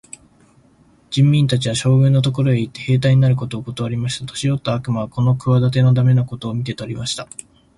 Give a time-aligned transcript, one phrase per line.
[1.11, 4.25] 人民たちは、将軍のところへ行って、兵隊になることをことわりました。
[4.25, 7.27] 年よった悪魔はこの企ての駄目なことを見て取りました。